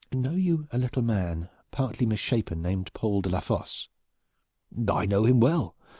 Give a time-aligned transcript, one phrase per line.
[0.11, 3.87] "Know you a little man, partly misshapen, named Paul de la Fosse?"
[4.89, 5.75] "I know him well.